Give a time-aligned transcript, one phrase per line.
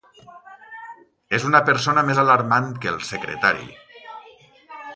[1.37, 3.69] És una persona més alarmant que el secretari.